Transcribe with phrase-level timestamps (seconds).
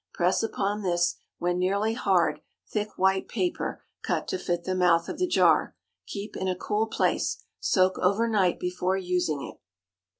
[0.15, 5.19] Press upon this, when nearly hard, thick white paper, cut to fit the mouth of
[5.19, 5.75] the jar.
[6.07, 7.43] Keep in a cool place.
[7.59, 9.61] Soak over night before using it.